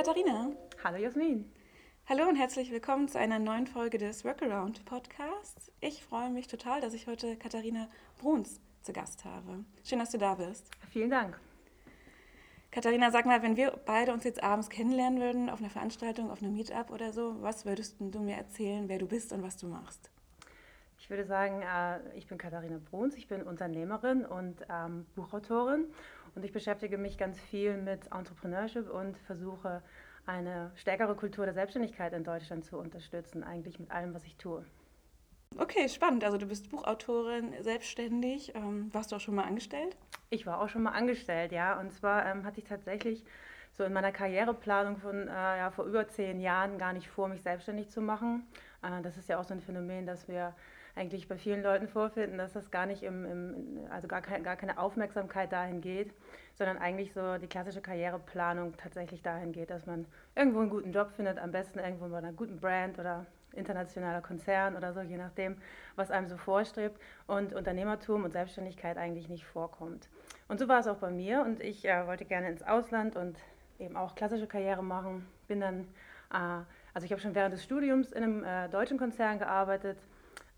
[0.00, 0.50] Katharina.
[0.82, 1.52] Hallo Jasmin.
[2.08, 5.70] Hallo und herzlich willkommen zu einer neuen Folge des Workaround Podcasts.
[5.80, 7.86] Ich freue mich total, dass ich heute Katharina
[8.18, 9.62] Bruns zu Gast habe.
[9.84, 10.70] Schön, dass du da bist.
[10.88, 11.38] Vielen Dank.
[12.70, 16.42] Katharina, sag mal, wenn wir beide uns jetzt abends kennenlernen würden auf einer Veranstaltung, auf
[16.42, 19.66] einem Meetup oder so, was würdest du mir erzählen, wer du bist und was du
[19.66, 20.10] machst?
[20.98, 25.92] Ich würde sagen, äh, ich bin Katharina Bruns, ich bin Unternehmerin und ähm, Buchautorin
[26.34, 29.82] und ich beschäftige mich ganz viel mit Entrepreneurship und versuche
[30.26, 34.64] eine stärkere Kultur der Selbstständigkeit in Deutschland zu unterstützen, eigentlich mit allem, was ich tue.
[35.58, 36.22] Okay, spannend.
[36.24, 38.54] Also du bist Buchautorin, selbstständig.
[38.54, 39.96] Ähm, warst du auch schon mal angestellt?
[40.30, 41.78] Ich war auch schon mal angestellt, ja.
[41.80, 43.24] Und zwar ähm, hatte ich tatsächlich
[43.76, 47.42] so in meiner Karriereplanung von äh, ja, vor über zehn Jahren gar nicht vor, mich
[47.42, 48.46] selbstständig zu machen.
[48.82, 50.54] Äh, das ist ja auch so ein Phänomen, dass wir
[50.94, 54.56] eigentlich bei vielen Leuten vorfinden, dass das gar nicht im, im also gar, kein, gar
[54.56, 56.12] keine Aufmerksamkeit dahin geht,
[56.54, 61.10] sondern eigentlich so die klassische Karriereplanung tatsächlich dahin geht, dass man irgendwo einen guten Job
[61.12, 65.56] findet, am besten irgendwo bei einer guten Brand oder internationaler Konzern oder so, je nachdem,
[65.96, 70.08] was einem so vorstrebt und Unternehmertum und Selbstständigkeit eigentlich nicht vorkommt.
[70.48, 73.38] Und so war es auch bei mir und ich äh, wollte gerne ins Ausland und
[73.78, 75.26] eben auch klassische Karriere machen.
[75.48, 75.80] Bin dann,
[76.32, 79.98] äh, also ich habe schon während des Studiums in einem äh, deutschen Konzern gearbeitet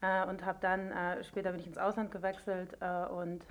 [0.02, 3.46] äh, und habe dann, äh, später bin ich ins Ausland gewechselt äh, und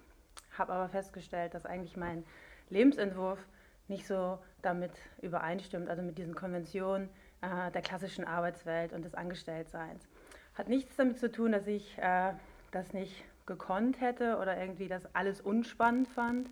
[0.57, 2.23] habe aber festgestellt, dass eigentlich mein
[2.69, 3.39] Lebensentwurf
[3.87, 7.09] nicht so damit übereinstimmt, also mit diesen Konventionen
[7.41, 10.07] äh, der klassischen Arbeitswelt und des Angestelltseins.
[10.55, 12.33] Hat nichts damit zu tun, dass ich äh,
[12.71, 16.49] das nicht gekonnt hätte oder irgendwie das alles unspannend fand,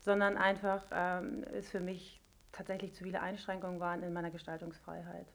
[0.00, 2.20] sondern einfach ähm, es für mich
[2.52, 5.26] tatsächlich zu viele Einschränkungen waren in meiner Gestaltungsfreiheit.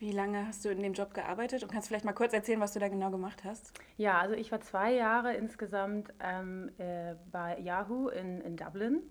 [0.00, 2.72] Wie lange hast du in dem Job gearbeitet und kannst vielleicht mal kurz erzählen, was
[2.72, 3.72] du da genau gemacht hast?
[3.96, 9.02] Ja, also ich war zwei Jahre insgesamt ähm, äh, bei Yahoo in, in Dublin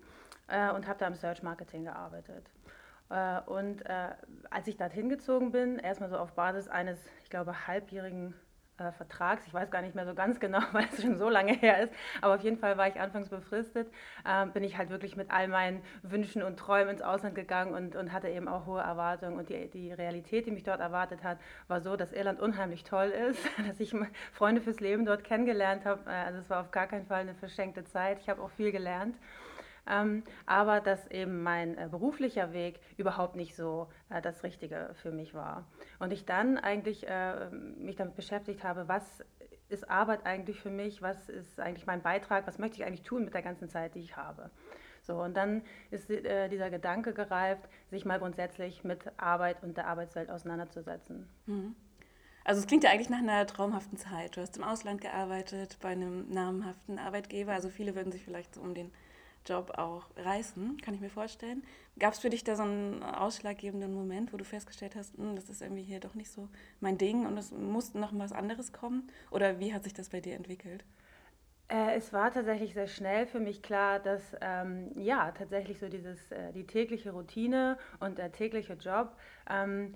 [0.48, 2.50] äh, und habe da im Search Marketing gearbeitet.
[3.10, 4.12] Äh, und äh,
[4.50, 8.34] als ich dorthin gezogen bin, erstmal so auf Basis eines, ich glaube, halbjährigen
[8.78, 11.54] äh, Vertrags, ich weiß gar nicht mehr so ganz genau, weil es schon so lange
[11.54, 13.92] her ist, aber auf jeden Fall war ich anfangs befristet,
[14.26, 17.96] äh, bin ich halt wirklich mit all meinen Wünschen und Träumen ins Ausland gegangen und,
[17.96, 19.38] und hatte eben auch hohe Erwartungen.
[19.38, 21.38] Und die, die Realität, die mich dort erwartet hat,
[21.68, 23.96] war so, dass Irland unheimlich toll ist, dass ich
[24.34, 26.10] Freunde fürs Leben dort kennengelernt habe.
[26.10, 28.20] Äh, also es war auf gar keinen Fall eine verschenkte Zeit.
[28.20, 29.16] Ich habe auch viel gelernt
[29.90, 35.12] ähm, aber dass eben mein äh, beruflicher Weg überhaupt nicht so äh, das Richtige für
[35.12, 35.66] mich war.
[36.00, 39.24] Und ich dann eigentlich äh, mich damit beschäftigt habe, was
[39.70, 43.26] ist Arbeit eigentlich für mich, was ist eigentlich mein Beitrag, was möchte ich eigentlich tun
[43.26, 44.50] mit der ganzen Zeit, die ich habe.
[45.02, 49.88] So, und dann ist äh, dieser Gedanke gereift, sich mal grundsätzlich mit Arbeit und der
[49.88, 51.30] Arbeitswelt auseinanderzusetzen.
[51.46, 51.76] Mhm.
[52.44, 54.38] Also es klingt ja eigentlich nach einer traumhaften Zeit.
[54.38, 57.52] Du hast im Ausland gearbeitet, bei einem namhaften Arbeitgeber.
[57.52, 58.90] Also viele würden sich vielleicht so um den
[59.48, 61.64] Job auch reißen, kann ich mir vorstellen.
[62.00, 65.50] Gab es für dich da so einen ausschlaggebenden Moment, wo du festgestellt hast, hm, das
[65.50, 66.50] ist irgendwie hier doch nicht so
[66.80, 69.10] mein Ding und es muss noch was anderes kommen?
[69.32, 70.84] Oder wie hat sich das bei dir entwickelt?
[71.70, 76.32] Äh, es war tatsächlich sehr schnell für mich klar, dass ähm, ja tatsächlich so dieses
[76.32, 79.18] äh, die tägliche Routine und der tägliche Job
[79.50, 79.94] ähm,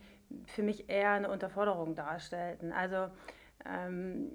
[0.47, 2.73] für mich eher eine Unterforderung darstellten.
[2.73, 3.09] Also
[3.65, 4.31] ähm,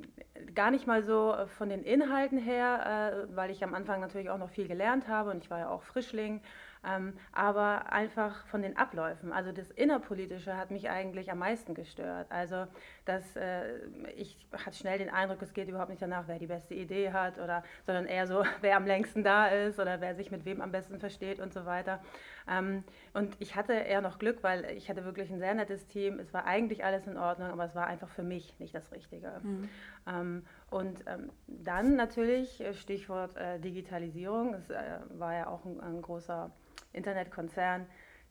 [0.54, 4.30] gar nicht mal so äh, von den Inhalten her, äh, weil ich am Anfang natürlich
[4.30, 6.40] auch noch viel gelernt habe und ich war ja auch Frischling
[6.86, 9.32] ähm, aber einfach von den Abläufen.
[9.32, 12.30] Also das Innerpolitische hat mich eigentlich am meisten gestört.
[12.30, 12.66] Also
[13.04, 13.78] dass äh,
[14.16, 17.38] ich hatte schnell den Eindruck, es geht überhaupt nicht danach, wer die beste Idee hat,
[17.38, 20.70] oder, sondern eher so, wer am längsten da ist oder wer sich mit wem am
[20.70, 22.00] besten versteht und so weiter.
[22.48, 26.18] Ähm, und ich hatte eher noch Glück, weil ich hatte wirklich ein sehr nettes Team.
[26.18, 29.40] Es war eigentlich alles in Ordnung, aber es war einfach für mich nicht das Richtige.
[29.42, 29.68] Mhm.
[30.06, 34.54] Ähm, und ähm, dann natürlich äh, Stichwort äh, Digitalisierung.
[34.54, 36.50] Es äh, war ja auch ein, ein großer
[36.92, 37.86] Internetkonzern,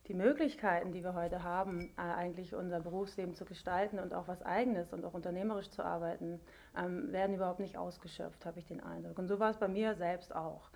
[0.08, 4.94] die Möglichkeiten, die wir heute haben, eigentlich unser Berufsleben zu gestalten und auch was Eigenes
[4.94, 6.40] und auch unternehmerisch zu arbeiten,
[6.76, 9.18] werden überhaupt nicht ausgeschöpft, habe ich den Eindruck.
[9.18, 10.70] Und so war es bei mir selbst auch.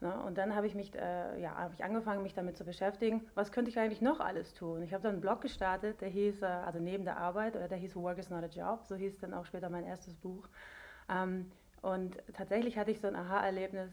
[0.00, 0.14] Ne?
[0.22, 3.52] Und dann habe ich mich, äh, ja, habe ich angefangen, mich damit zu beschäftigen, was
[3.52, 4.82] könnte ich eigentlich noch alles tun?
[4.82, 7.78] Ich habe dann einen Blog gestartet, der hieß, äh, also neben der Arbeit, oder der
[7.78, 10.48] hieß Work is not a Job, so hieß dann auch später mein erstes Buch.
[11.10, 11.50] Ähm,
[11.82, 13.90] und tatsächlich hatte ich so ein Aha-Erlebnis,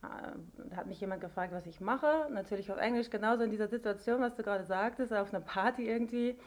[0.00, 0.32] da
[0.70, 2.28] äh, hat mich jemand gefragt, was ich mache.
[2.30, 6.38] Natürlich auf Englisch, genauso in dieser Situation, was du gerade sagtest, auf einer Party irgendwie.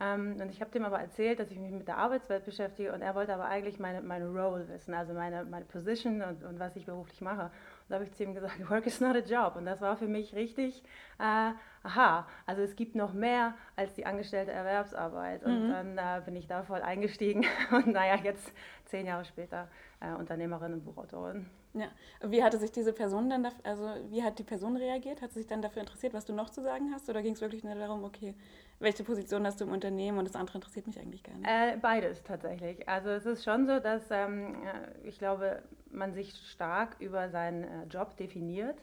[0.00, 3.02] Ähm, und ich habe dem aber erzählt, dass ich mich mit der Arbeitswelt beschäftige und
[3.02, 6.76] er wollte aber eigentlich meine, meine Role wissen, also meine, meine Position und, und was
[6.76, 7.50] ich beruflich mache.
[7.88, 9.56] Da habe ich zu ihm gesagt, Work is not a job.
[9.56, 10.82] Und das war für mich richtig,
[11.18, 11.52] äh,
[11.88, 15.42] aha, also es gibt noch mehr als die angestellte Erwerbsarbeit.
[15.44, 15.70] Und mhm.
[15.70, 18.52] dann äh, bin ich da voll eingestiegen und naja, jetzt
[18.84, 19.68] zehn Jahre später
[20.00, 21.46] äh, Unternehmerin und Buchautorin.
[21.74, 21.88] Ja,
[22.22, 25.20] wie hatte sich diese Person dann, also wie hat die Person reagiert?
[25.20, 27.08] Hat sie sich dann dafür interessiert, was du noch zu sagen hast?
[27.08, 28.34] Oder ging es wirklich nur darum, okay,
[28.80, 31.48] welche Position hast du im Unternehmen und das andere interessiert mich eigentlich gar nicht?
[31.48, 32.88] Äh, beides tatsächlich.
[32.88, 37.64] Also es ist schon so, dass ähm, äh, ich glaube, man sich stark über seinen
[37.64, 38.78] äh, Job definiert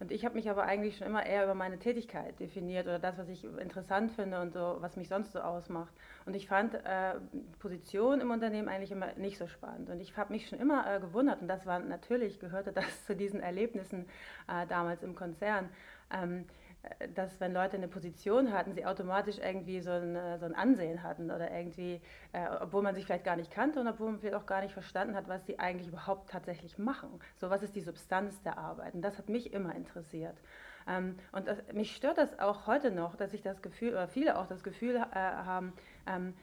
[0.00, 3.18] und ich habe mich aber eigentlich schon immer eher über meine Tätigkeit definiert oder das,
[3.18, 5.92] was ich interessant finde und so, was mich sonst so ausmacht.
[6.26, 7.14] Und ich fand äh,
[7.60, 9.90] Position im Unternehmen eigentlich immer nicht so spannend.
[9.90, 13.14] Und ich habe mich schon immer äh, gewundert, und das war natürlich, gehörte das zu
[13.14, 14.06] diesen Erlebnissen
[14.48, 15.68] äh, damals im Konzern.
[16.12, 16.44] Ähm,
[17.14, 21.02] dass wenn Leute eine Position hatten, sie automatisch irgendwie so ein, äh, so ein Ansehen
[21.02, 22.00] hatten oder irgendwie,
[22.32, 24.72] äh, obwohl man sich vielleicht gar nicht kannte und obwohl man vielleicht auch gar nicht
[24.72, 27.20] verstanden hat, was sie eigentlich überhaupt tatsächlich machen.
[27.36, 28.94] So, was ist die Substanz der Arbeit?
[28.94, 30.36] Und das hat mich immer interessiert.
[30.86, 34.38] Ähm, und das, mich stört das auch heute noch, dass ich das Gefühl, oder viele
[34.38, 35.72] auch das Gefühl äh, haben,
[36.06, 36.34] ähm,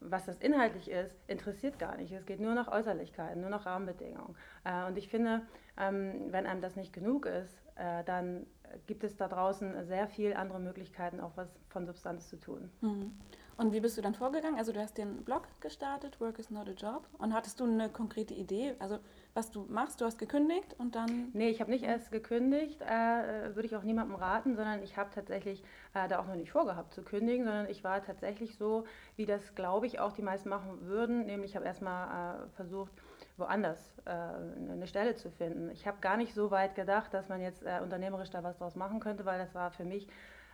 [0.00, 2.12] was das inhaltlich ist, interessiert gar nicht.
[2.12, 4.36] Es geht nur nach Äußerlichkeiten, nur nach Rahmenbedingungen.
[4.64, 5.42] Äh, und ich finde,
[5.78, 8.46] ähm, wenn einem das nicht genug ist, äh, dann
[8.86, 12.70] gibt es da draußen sehr viele andere Möglichkeiten, auch was von Substanz zu tun.
[12.80, 13.12] Mhm.
[13.56, 14.58] Und wie bist du dann vorgegangen?
[14.58, 17.06] Also du hast den Blog gestartet, Work is not a Job.
[17.18, 18.98] Und hattest du eine konkrete Idee, also
[19.34, 20.00] was du machst?
[20.00, 21.30] Du hast gekündigt und dann...
[21.32, 25.10] Nee, ich habe nicht erst gekündigt, äh, würde ich auch niemandem raten, sondern ich habe
[25.12, 28.84] tatsächlich äh, da auch noch nicht vorgehabt zu kündigen, sondern ich war tatsächlich so,
[29.16, 32.92] wie das, glaube ich, auch die meisten machen würden, nämlich ich habe erstmal äh, versucht,
[33.36, 35.70] woanders äh, eine Stelle zu finden.
[35.70, 38.76] Ich habe gar nicht so weit gedacht, dass man jetzt äh, unternehmerisch da was draus
[38.76, 40.06] machen könnte, weil das war für mich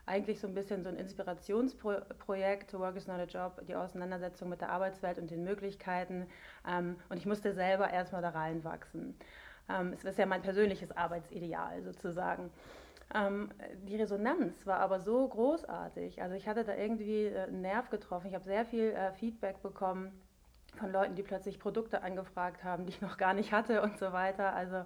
[0.06, 4.60] eigentlich so ein bisschen so ein Inspirationsprojekt, Work is not a Job, die Auseinandersetzung mit
[4.60, 6.26] der Arbeitswelt und den Möglichkeiten.
[6.68, 9.16] Ähm, und ich musste selber erstmal da reinwachsen.
[9.68, 12.50] Ähm, es ist ja mein persönliches Arbeitsideal sozusagen.
[13.14, 13.50] Ähm,
[13.88, 16.22] die Resonanz war aber so großartig.
[16.22, 18.28] Also ich hatte da irgendwie äh, einen Nerv getroffen.
[18.28, 20.12] Ich habe sehr viel äh, Feedback bekommen
[20.76, 24.12] von Leuten, die plötzlich Produkte angefragt haben, die ich noch gar nicht hatte und so
[24.12, 24.54] weiter.
[24.54, 24.84] Also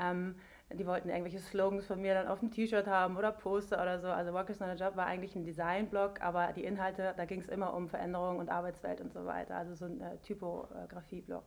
[0.00, 0.36] ähm,
[0.72, 4.08] die wollten irgendwelche Slogans von mir dann auf dem T-Shirt haben oder Poster oder so.
[4.08, 7.40] Also Work is not a Job war eigentlich ein Designblog, aber die Inhalte, da ging
[7.40, 9.56] es immer um Veränderung und Arbeitswelt und so weiter.
[9.56, 11.44] Also so ein äh, Typografie-Blog.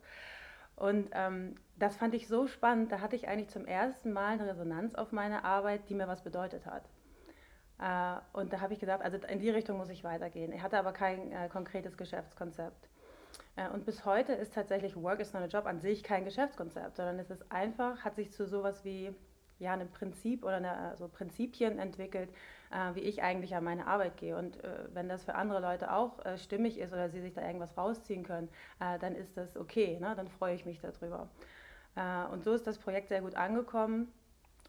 [0.76, 2.92] Und ähm, das fand ich so spannend.
[2.92, 6.24] Da hatte ich eigentlich zum ersten Mal eine Resonanz auf meine Arbeit, die mir was
[6.24, 6.84] bedeutet hat.
[7.80, 10.52] Äh, und da habe ich gesagt, also in die Richtung muss ich weitergehen.
[10.54, 12.90] Ich hatte aber kein äh, konkretes Geschäftskonzept.
[13.58, 16.96] Äh, und bis heute ist tatsächlich Work is not a Job an sich kein Geschäftskonzept,
[16.96, 19.14] sondern es ist einfach, hat sich zu sowas wie
[19.60, 22.30] ja, einem Prinzip oder eine, so Prinzipien entwickelt,
[22.72, 24.38] äh, wie ich eigentlich an meine Arbeit gehe.
[24.38, 27.46] Und äh, wenn das für andere Leute auch äh, stimmig ist oder sie sich da
[27.46, 28.50] irgendwas rausziehen können,
[28.80, 30.14] äh, dann ist das okay, ne?
[30.16, 31.28] dann freue ich mich darüber.
[31.96, 34.14] Äh, und so ist das Projekt sehr gut angekommen.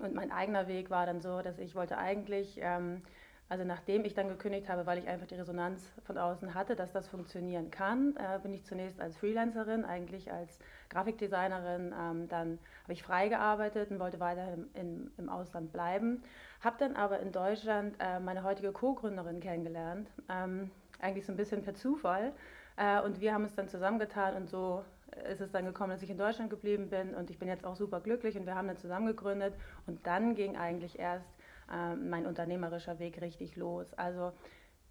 [0.00, 3.02] Und mein eigener Weg war dann so, dass ich wollte eigentlich ähm,
[3.48, 6.92] also nachdem ich dann gekündigt habe, weil ich einfach die Resonanz von außen hatte, dass
[6.92, 10.58] das funktionieren kann, äh, bin ich zunächst als Freelancerin, eigentlich als
[10.90, 16.22] Grafikdesignerin, ähm, dann habe ich frei gearbeitet und wollte weiterhin im, im Ausland bleiben,
[16.60, 20.70] habe dann aber in Deutschland äh, meine heutige Co-Gründerin kennengelernt, ähm,
[21.00, 22.32] eigentlich so ein bisschen per Zufall.
[22.76, 24.84] Äh, und wir haben es dann zusammengetan und so
[25.30, 27.14] ist es dann gekommen, dass ich in Deutschland geblieben bin.
[27.14, 29.54] Und ich bin jetzt auch super glücklich und wir haben dann zusammen gegründet.
[29.86, 31.26] Und dann ging eigentlich erst
[31.72, 33.94] äh, mein unternehmerischer Weg richtig los.
[33.94, 34.32] Also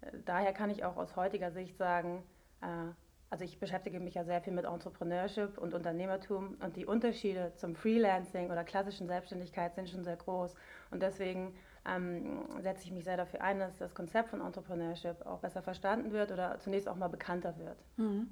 [0.00, 2.22] äh, daher kann ich auch aus heutiger Sicht sagen,
[2.60, 2.92] äh,
[3.30, 7.74] also ich beschäftige mich ja sehr viel mit Entrepreneurship und Unternehmertum und die Unterschiede zum
[7.74, 10.54] Freelancing oder klassischen Selbstständigkeit sind schon sehr groß
[10.90, 11.54] und deswegen
[11.86, 16.12] ähm, setze ich mich sehr dafür ein, dass das Konzept von Entrepreneurship auch besser verstanden
[16.12, 17.76] wird oder zunächst auch mal bekannter wird.
[17.96, 18.28] Mhm.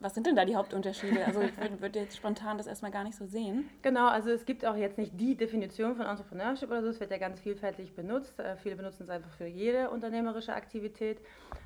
[0.00, 1.24] Was sind denn da die Hauptunterschiede?
[1.24, 3.68] Also ich würde würd jetzt spontan das erstmal gar nicht so sehen.
[3.82, 7.10] Genau, also es gibt auch jetzt nicht die Definition von Entrepreneurship oder so, es wird
[7.10, 8.38] ja ganz vielfältig benutzt.
[8.38, 11.18] Äh, viele benutzen es einfach für jede unternehmerische Aktivität,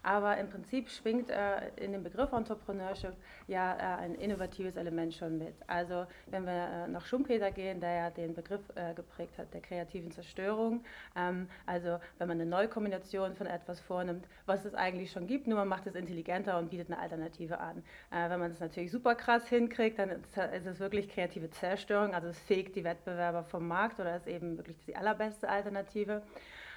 [0.03, 3.15] aber im Prinzip schwingt äh, in dem Begriff Entrepreneurship
[3.47, 5.55] ja äh, ein innovatives Element schon mit.
[5.67, 8.61] Also wenn wir nach Schumpeter gehen, der ja den Begriff
[8.95, 10.85] geprägt hat der kreativen Zerstörung,
[11.17, 15.59] ähm, also wenn man eine Neukombination von etwas vornimmt, was es eigentlich schon gibt, nur
[15.59, 17.85] man macht es intelligenter und bietet eine Alternative an an.
[18.11, 22.15] Äh, wenn man es natürlich super krass hinkriegt, dann ist, ist, es wirklich kreative Zerstörung,
[22.15, 26.23] also es fegt die Wettbewerber vom Markt oder ist eben wirklich die allerbeste Alternative.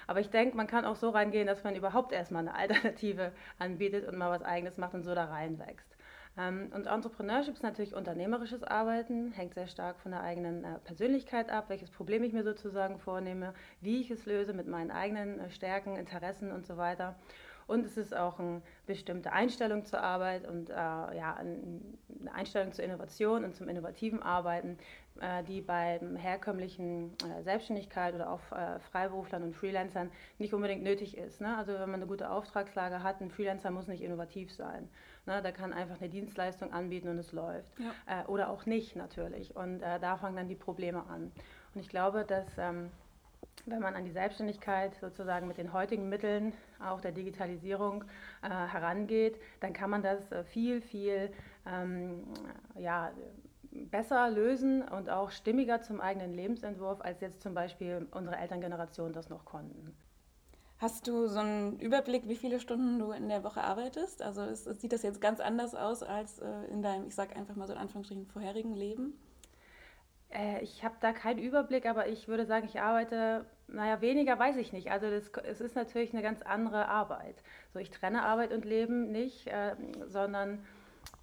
[0.06, 4.06] Aber ich denke, man kann auch so reingehen, dass man überhaupt erstmal eine Alternative anbietet
[4.08, 5.96] und mal was Eigenes macht und so da reinwächst.
[6.38, 11.50] Ähm, und Entrepreneurship ist natürlich unternehmerisches Arbeiten, hängt sehr stark von der eigenen äh, Persönlichkeit
[11.50, 15.50] ab, welches Problem ich mir sozusagen vornehme, wie ich es löse mit meinen eigenen äh,
[15.50, 17.16] Stärken, Interessen und so weiter.
[17.66, 21.80] Und es ist auch eine bestimmte Einstellung zur Arbeit und äh, ja, eine
[22.32, 24.78] Einstellung zur Innovation und zum innovativen Arbeiten,
[25.20, 31.16] äh, die beim herkömmlichen äh, Selbstständigkeit oder auch äh, Freiberuflern und Freelancern nicht unbedingt nötig
[31.16, 31.40] ist.
[31.40, 31.56] Ne?
[31.56, 34.88] Also wenn man eine gute Auftragslage hat, ein Freelancer muss nicht innovativ sein.
[35.26, 35.42] Ne?
[35.42, 37.72] Der kann einfach eine Dienstleistung anbieten und es läuft.
[37.78, 38.22] Ja.
[38.22, 39.54] Äh, oder auch nicht natürlich.
[39.54, 41.32] Und äh, da fangen dann die Probleme an.
[41.74, 42.90] Und ich glaube, dass ähm,
[43.66, 48.04] wenn man an die Selbstständigkeit sozusagen mit den heutigen Mitteln, auch der Digitalisierung,
[48.42, 51.30] äh, herangeht, dann kann man das äh, viel, viel
[51.66, 52.24] ähm,
[52.76, 53.12] ja,
[53.70, 59.28] besser lösen und auch stimmiger zum eigenen Lebensentwurf, als jetzt zum Beispiel unsere Elterngeneration das
[59.28, 59.96] noch konnten.
[60.78, 64.20] Hast du so einen Überblick, wie viele Stunden du in der Woche arbeitest?
[64.20, 67.54] Also ist, sieht das jetzt ganz anders aus als äh, in deinem, ich sage einfach
[67.54, 69.14] mal so in Anführungsstrichen, vorherigen Leben?
[70.32, 74.56] Äh, ich habe da keinen Überblick, aber ich würde sagen, ich arbeite, naja, weniger weiß
[74.56, 74.90] ich nicht.
[74.90, 77.42] Also das, es ist natürlich eine ganz andere Arbeit.
[77.72, 80.64] So, ich trenne Arbeit und Leben nicht, äh, sondern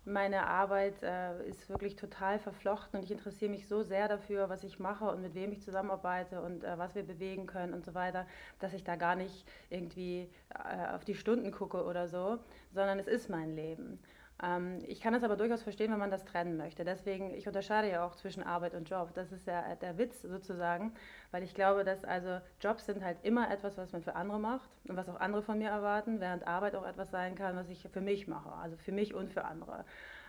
[0.06, 4.64] meine Arbeit äh, ist wirklich total verflochten und ich interessiere mich so sehr dafür, was
[4.64, 7.94] ich mache und mit wem ich zusammenarbeite und äh, was wir bewegen können und so
[7.94, 8.26] weiter,
[8.60, 12.40] dass ich da gar nicht irgendwie äh, auf die Stunden gucke oder so,
[12.72, 14.00] sondern es ist mein Leben.
[14.42, 16.86] Ähm, ich kann das aber durchaus verstehen, wenn man das trennen möchte.
[16.86, 19.14] Deswegen, ich unterscheide ja auch zwischen Arbeit und Job.
[19.14, 20.94] Das ist ja der Witz sozusagen,
[21.32, 24.70] weil ich glaube, dass also Jobs sind halt immer etwas, was man für andere macht
[24.88, 27.88] und was auch andere von mir erwarten, während Arbeit auch etwas sein kann, was ich
[27.92, 29.86] für mich mache, also für mich und für andere.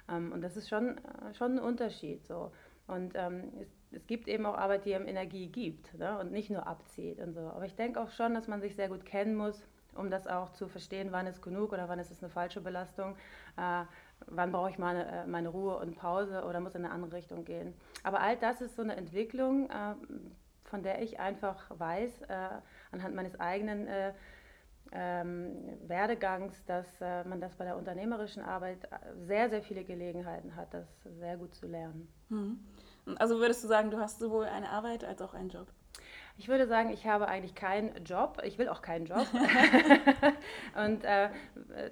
[0.08, 2.52] Ähm, und das ist schon, äh, schon ein Unterschied so.
[2.86, 6.18] Und ähm, es, es, gibt eben auch Arbeit, die ihm Energie gibt ne?
[6.18, 7.40] und nicht nur abzieht und so.
[7.40, 9.62] Aber ich denke auch schon, dass man sich sehr gut kennen muss,
[9.94, 13.16] um das auch zu verstehen, wann ist genug oder wann ist es eine falsche Belastung,
[13.56, 13.84] äh,
[14.26, 17.44] wann brauche ich meine, äh, meine Ruhe und Pause oder muss in eine andere Richtung
[17.44, 17.74] gehen.
[18.02, 19.94] Aber all das ist so eine Entwicklung, äh,
[20.64, 22.34] von der ich einfach weiß, äh,
[22.92, 24.12] anhand meines eigenen äh,
[24.92, 28.88] ähm, Werdegangs, dass äh, man das bei der unternehmerischen Arbeit
[29.26, 30.86] sehr, sehr viele Gelegenheiten hat, das
[31.18, 32.08] sehr gut zu lernen.
[32.28, 32.58] Mhm.
[33.18, 35.68] Also würdest du sagen, du hast sowohl eine Arbeit als auch einen Job?
[36.40, 38.40] Ich würde sagen, ich habe eigentlich keinen Job.
[38.44, 39.26] Ich will auch keinen Job.
[40.74, 41.28] und äh,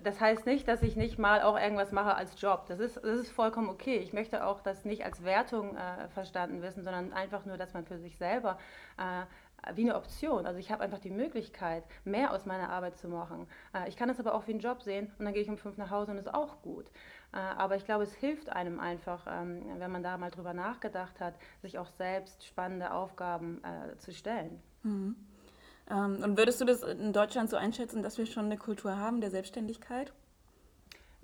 [0.02, 2.64] das heißt nicht, dass ich nicht mal auch irgendwas mache als Job.
[2.67, 3.99] Das ist, das ist vollkommen okay.
[3.99, 7.85] Ich möchte auch das nicht als Wertung äh, verstanden wissen, sondern einfach nur, dass man
[7.85, 8.57] für sich selber
[8.97, 10.47] äh, wie eine Option.
[10.47, 13.47] Also ich habe einfach die Möglichkeit, mehr aus meiner Arbeit zu machen.
[13.75, 15.59] Äh, ich kann es aber auch wie einen Job sehen und dann gehe ich um
[15.59, 16.87] fünf nach Hause und ist auch gut.
[17.33, 21.21] Äh, aber ich glaube, es hilft einem einfach, ähm, wenn man da mal drüber nachgedacht
[21.21, 24.63] hat, sich auch selbst spannende Aufgaben äh, zu stellen.
[24.83, 25.17] Mhm.
[25.91, 29.21] Ähm, und würdest du das in Deutschland so einschätzen, dass wir schon eine Kultur haben
[29.21, 30.13] der Selbstständigkeit?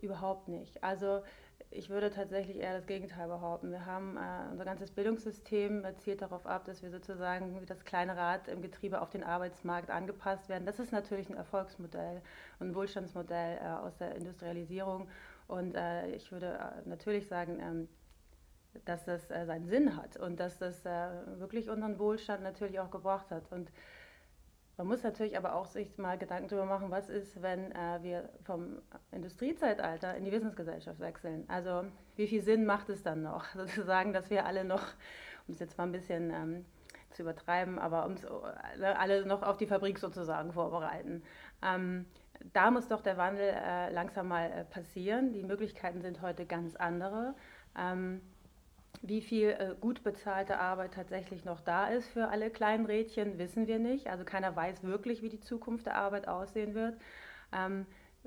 [0.00, 0.82] Überhaupt nicht.
[0.82, 1.22] Also
[1.70, 3.70] ich würde tatsächlich eher das Gegenteil behaupten.
[3.70, 8.16] Wir haben äh, unser ganzes Bildungssystem zielt darauf ab, dass wir sozusagen wie das kleine
[8.16, 10.66] Rad im Getriebe auf den Arbeitsmarkt angepasst werden.
[10.66, 12.22] Das ist natürlich ein Erfolgsmodell
[12.60, 15.08] und ein Wohlstandsmodell äh, aus der Industrialisierung.
[15.46, 17.88] Und äh, ich würde äh, natürlich sagen, ähm,
[18.84, 21.08] dass das äh, seinen Sinn hat und dass das äh,
[21.38, 23.50] wirklich unseren Wohlstand natürlich auch gebracht hat.
[23.52, 23.70] Und
[24.76, 28.28] man muss natürlich aber auch sich mal Gedanken darüber machen, was ist, wenn äh, wir
[28.42, 28.78] vom
[29.12, 31.44] Industriezeitalter in die Wissensgesellschaft wechseln.
[31.48, 31.84] Also
[32.16, 34.82] wie viel Sinn macht es dann noch, sozusagen, dass wir alle noch,
[35.46, 36.64] um es jetzt mal ein bisschen ähm,
[37.10, 41.22] zu übertreiben, aber uns äh, alle noch auf die Fabrik sozusagen vorbereiten.
[41.62, 42.06] Ähm,
[42.52, 45.32] da muss doch der Wandel äh, langsam mal äh, passieren.
[45.32, 47.34] Die Möglichkeiten sind heute ganz andere.
[47.76, 48.20] Ähm,
[49.02, 53.66] wie viel äh, gut bezahlte Arbeit tatsächlich noch da ist für alle kleinen Rädchen, wissen
[53.66, 54.08] wir nicht.
[54.08, 56.96] Also keiner weiß wirklich, wie die Zukunft der Arbeit aussehen wird.
[57.52, 57.86] Ähm,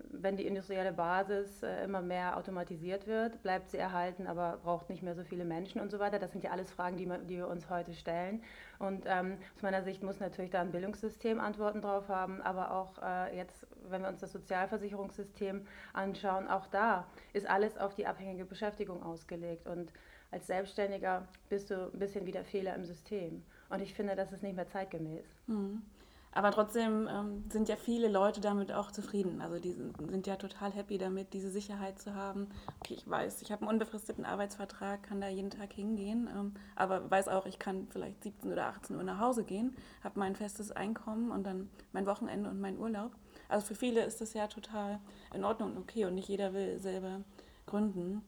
[0.10, 5.01] wenn die industrielle Basis äh, immer mehr automatisiert wird, bleibt sie erhalten, aber braucht nicht
[5.01, 6.20] mehr so viele Menschen und so weiter.
[6.20, 8.44] Das sind ja alles Fragen, die, wir uns heute stellen.
[8.80, 13.01] Und ähm, aus meiner Sicht muss natürlich da ein Bildungssystem Antworten drauf haben, aber auch
[13.01, 18.46] äh, jetzt, wenn wir uns das Sozialversicherungssystem anschauen, auch da ist alles auf die abhängige
[18.46, 19.68] Beschäftigung ausgelegt.
[19.68, 19.92] Und
[20.32, 23.44] als Selbstständiger bist du ein bisschen wie der Fehler im System.
[23.70, 25.25] Und ich finde, das ist nicht mehr zeitgemäß.
[25.48, 25.82] Mhm.
[26.32, 29.42] Aber trotzdem ähm, sind ja viele Leute damit auch zufrieden.
[29.42, 32.48] Also die sind ja total happy damit, diese Sicherheit zu haben.
[32.80, 37.10] Okay, ich weiß, ich habe einen unbefristeten Arbeitsvertrag, kann da jeden Tag hingehen, ähm, aber
[37.10, 40.72] weiß auch, ich kann vielleicht 17 oder 18 Uhr nach Hause gehen, habe mein festes
[40.72, 43.12] Einkommen und dann mein Wochenende und meinen Urlaub.
[43.50, 45.00] Also für viele ist das ja total
[45.34, 47.22] in Ordnung und okay und nicht jeder will selber
[47.66, 48.22] gründen.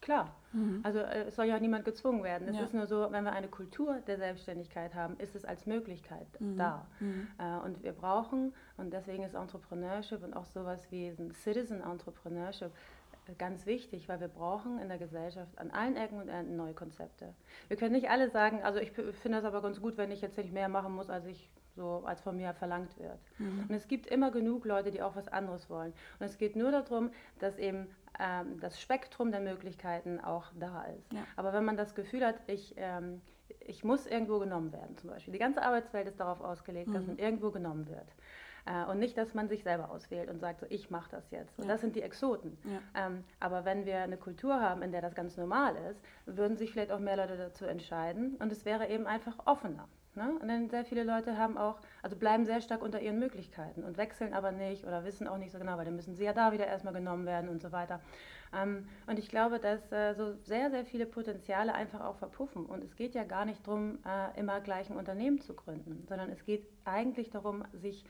[0.00, 0.34] Klar.
[0.52, 0.80] Mhm.
[0.82, 2.48] Also äh, es soll ja niemand gezwungen werden.
[2.48, 2.62] Es ja.
[2.62, 6.56] ist nur so, wenn wir eine Kultur der Selbstständigkeit haben, ist es als Möglichkeit mhm.
[6.56, 6.86] da.
[7.00, 7.28] Mhm.
[7.38, 12.70] Äh, und wir brauchen, und deswegen ist Entrepreneurship und auch sowas wie ein Citizen Entrepreneurship
[13.28, 16.74] äh, ganz wichtig, weil wir brauchen in der Gesellschaft an allen Ecken und Enden neue
[16.74, 17.34] Konzepte.
[17.68, 20.36] Wir können nicht alle sagen, also ich finde das aber ganz gut, wenn ich jetzt
[20.38, 23.18] nicht mehr machen muss, als ich so als von mir verlangt wird.
[23.38, 23.66] Mhm.
[23.68, 25.92] Und es gibt immer genug Leute, die auch was anderes wollen.
[26.18, 27.88] Und es geht nur darum, dass eben
[28.20, 31.12] ähm, das Spektrum der Möglichkeiten auch da ist.
[31.12, 31.24] Ja.
[31.36, 33.22] Aber wenn man das Gefühl hat, ich, ähm,
[33.60, 35.32] ich muss irgendwo genommen werden, zum Beispiel.
[35.32, 36.94] Die ganze Arbeitswelt ist darauf ausgelegt, mhm.
[36.94, 38.08] dass man irgendwo genommen wird.
[38.64, 41.58] Äh, und nicht, dass man sich selber auswählt und sagt, so, ich mache das jetzt.
[41.58, 41.72] Und ja.
[41.72, 42.56] das sind die Exoten.
[42.64, 43.06] Ja.
[43.06, 46.72] Ähm, aber wenn wir eine Kultur haben, in der das ganz normal ist, würden sich
[46.72, 48.36] vielleicht auch mehr Leute dazu entscheiden.
[48.36, 49.88] Und es wäre eben einfach offener.
[50.14, 50.30] Ne?
[50.40, 53.96] Und dann sehr viele Leute haben auch, also bleiben sehr stark unter ihren Möglichkeiten und
[53.96, 56.52] wechseln aber nicht oder wissen auch nicht so genau, weil dann müssen sie ja da
[56.52, 58.00] wieder erstmal genommen werden und so weiter.
[58.54, 62.66] Ähm, und ich glaube, dass äh, so sehr, sehr viele Potenziale einfach auch verpuffen.
[62.66, 66.30] Und es geht ja gar nicht darum, äh, immer gleich ein Unternehmen zu gründen, sondern
[66.30, 68.04] es geht eigentlich darum, sich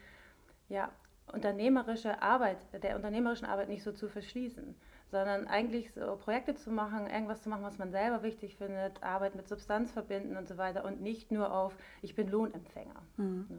[0.69, 0.91] ja,
[1.33, 4.75] unternehmerische Arbeit, der unternehmerischen Arbeit nicht so zu verschließen
[5.13, 9.37] sondern eigentlich so Projekte zu machen, irgendwas zu machen, was man selber wichtig findet, Arbeit
[9.37, 13.01] mit Substanz verbinden und so weiter und nicht nur auf, ich bin Lohnempfänger.
[13.19, 13.47] Mhm.
[13.49, 13.59] Ne?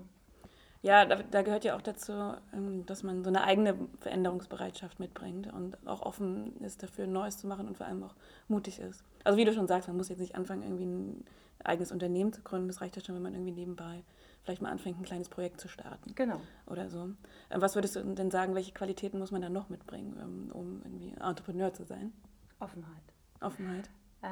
[0.81, 2.11] Ja, da, da, gehört ja auch dazu,
[2.53, 7.47] ähm, dass man so eine eigene Veränderungsbereitschaft mitbringt und auch offen ist dafür, Neues zu
[7.47, 8.15] machen und vor allem auch
[8.49, 9.01] mutig ist.
[9.23, 11.25] Also wie du schon sagst, man muss jetzt nicht anfangen, irgendwie ein
[11.63, 12.67] eigenes Unternehmen zu gründen.
[12.67, 14.03] Das reicht ja schon, wenn man irgendwie nebenbei
[14.43, 16.13] vielleicht mal anfängt, ein kleines Projekt zu starten.
[16.15, 16.41] Genau.
[16.67, 17.03] Oder so.
[17.03, 17.15] Ähm,
[17.49, 21.13] was würdest du denn sagen, welche Qualitäten muss man dann noch mitbringen, ähm, um irgendwie
[21.19, 22.13] Entrepreneur zu sein?
[22.59, 23.03] Offenheit.
[23.41, 23.89] Offenheit.
[24.21, 24.27] Äh,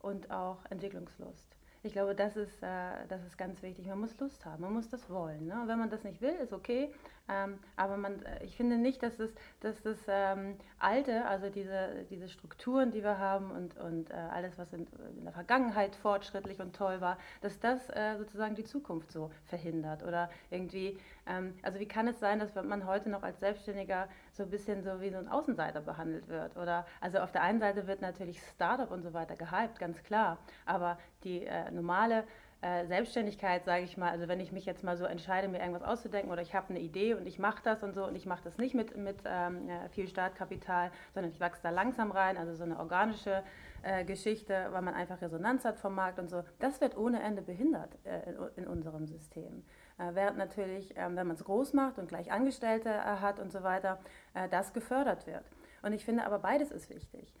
[0.00, 1.56] und auch Entwicklungslust.
[1.82, 3.86] Ich glaube, das ist, äh, das ist ganz wichtig.
[3.86, 5.46] Man muss Lust haben, man muss das wollen.
[5.46, 5.62] Ne?
[5.66, 6.92] wenn man das nicht will, ist okay.
[7.30, 12.04] Ähm, aber man, äh, ich finde nicht, dass das, dass das ähm, Alte, also diese,
[12.10, 16.60] diese Strukturen, die wir haben und, und äh, alles, was in, in, der Vergangenheit fortschrittlich
[16.60, 20.02] und toll war, dass das äh, sozusagen die Zukunft so verhindert.
[20.02, 24.08] Oder irgendwie, ähm, also wie kann es sein, dass man heute noch als Selbstständiger
[24.40, 26.56] so ein bisschen so wie so ein Außenseiter behandelt wird?
[26.56, 30.38] Oder also auf der einen Seite wird natürlich Startup und so weiter gehypt, ganz klar.
[30.64, 32.24] Aber die äh, normale
[32.62, 35.82] äh, Selbstständigkeit, sage ich mal, also wenn ich mich jetzt mal so entscheide, mir irgendwas
[35.82, 38.42] auszudenken oder ich habe eine Idee und ich mache das und so und ich mache
[38.42, 42.64] das nicht mit, mit ähm, viel Startkapital, sondern ich wachse da langsam rein, also so
[42.64, 43.42] eine organische
[43.82, 47.42] äh, Geschichte, weil man einfach Resonanz hat vom Markt und so, das wird ohne Ende
[47.42, 49.64] behindert äh, in, in, unserem System.
[50.00, 53.52] Äh, während natürlich, ähm, wenn man es groß macht und gleich Angestellte äh, hat und
[53.52, 53.98] so weiter,
[54.34, 55.44] äh, das gefördert wird.
[55.82, 57.32] Und ich finde aber beides ist wichtig.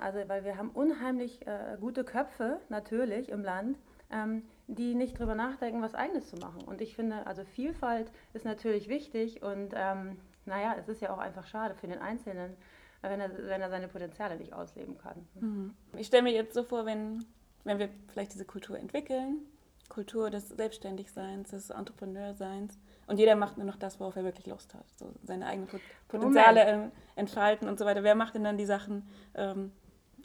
[0.00, 1.40] Also, weil wir haben unheimlich
[1.80, 3.78] gute Köpfe natürlich im Land,
[4.10, 6.62] ähm, die nicht drüber nachdenken, was eigenes zu machen.
[6.62, 11.18] Und ich finde, also Vielfalt ist natürlich wichtig und ähm, naja, es ist ja auch
[11.18, 12.56] einfach schade für den Einzelnen,
[13.02, 15.26] wenn er, wenn er seine Potenziale nicht ausleben kann.
[15.40, 15.74] Mhm.
[15.96, 17.24] Ich stelle mir jetzt so vor, wenn,
[17.62, 19.46] wenn wir vielleicht diese Kultur entwickeln,
[19.88, 24.74] Kultur des Selbstständigseins, des Entrepreneurseins und jeder macht nur noch das, worauf er wirklich Lust
[24.74, 25.68] hat, so seine eigenen
[26.08, 26.92] Potenziale Moment.
[27.16, 28.02] entfalten und so weiter.
[28.02, 29.72] Wer macht denn dann die Sachen, ähm,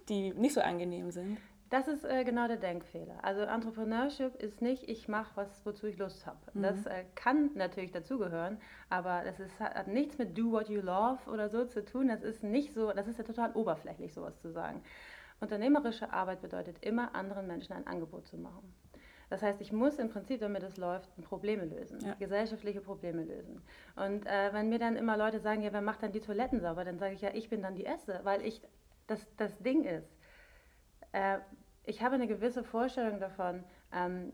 [0.09, 1.37] die nicht so angenehm sind?
[1.69, 3.15] Das ist äh, genau der Denkfehler.
[3.23, 6.37] Also Entrepreneurship ist nicht, ich mache was, wozu ich Lust habe.
[6.53, 6.61] Mhm.
[6.61, 11.17] Das äh, kann natürlich dazugehören, aber das ist, hat nichts mit do what you love
[11.31, 12.09] oder so zu tun.
[12.09, 14.83] Das ist nicht so, das ist ja total oberflächlich, sowas zu sagen.
[15.39, 18.71] Unternehmerische Arbeit bedeutet immer, anderen Menschen ein Angebot zu machen.
[19.33, 22.13] Das heißt, ich muss im Prinzip, damit es läuft, Probleme lösen, ja.
[22.19, 23.63] gesellschaftliche Probleme lösen.
[23.95, 26.85] Und äh, wenn mir dann immer Leute sagen, ja, wer macht dann die Toiletten sauber,
[26.85, 28.61] dann sage ich ja, ich bin dann die Erste, weil ich
[29.07, 30.07] das, das Ding ist.
[31.13, 31.39] Äh,
[31.83, 34.33] ich habe eine gewisse Vorstellung davon, ähm,